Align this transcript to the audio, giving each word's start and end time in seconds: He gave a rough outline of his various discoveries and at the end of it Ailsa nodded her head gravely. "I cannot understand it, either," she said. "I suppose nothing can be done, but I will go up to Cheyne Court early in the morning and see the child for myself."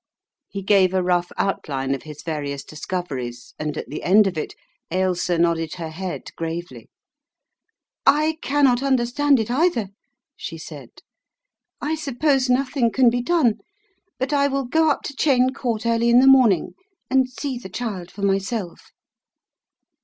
He 0.49 0.63
gave 0.63 0.95
a 0.95 1.03
rough 1.03 1.31
outline 1.37 1.93
of 1.93 2.01
his 2.01 2.23
various 2.23 2.63
discoveries 2.63 3.53
and 3.59 3.77
at 3.77 3.87
the 3.87 4.01
end 4.01 4.25
of 4.25 4.35
it 4.35 4.55
Ailsa 4.89 5.37
nodded 5.37 5.75
her 5.75 5.91
head 5.91 6.31
gravely. 6.35 6.89
"I 8.07 8.39
cannot 8.41 8.81
understand 8.81 9.39
it, 9.39 9.51
either," 9.51 9.89
she 10.35 10.57
said. 10.57 10.89
"I 11.81 11.93
suppose 11.93 12.49
nothing 12.49 12.91
can 12.91 13.11
be 13.11 13.21
done, 13.21 13.59
but 14.17 14.33
I 14.33 14.47
will 14.47 14.65
go 14.65 14.89
up 14.89 15.03
to 15.03 15.15
Cheyne 15.15 15.53
Court 15.53 15.85
early 15.85 16.09
in 16.09 16.19
the 16.19 16.25
morning 16.25 16.73
and 17.11 17.29
see 17.29 17.59
the 17.59 17.69
child 17.69 18.09
for 18.09 18.23
myself." 18.23 18.89